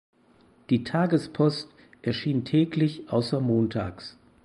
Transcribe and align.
Die 0.71 0.83
"Tagespost" 0.83 1.69
erschien 2.01 2.43
täglich 2.43 3.07
außer 3.13 3.39
montags. 3.39 4.17